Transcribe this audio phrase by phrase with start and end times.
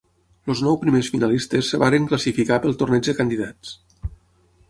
[0.53, 3.77] Els nou primers finalistes es varen classificar pel torneig de candidats.